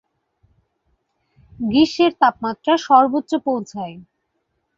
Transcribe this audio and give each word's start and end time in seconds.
গ্রীষ্মের 1.63 2.11
তাপমাত্রা 2.21 2.73
সর্বোচ্চ 2.87 3.31
পৌঁছায়। 3.45 3.95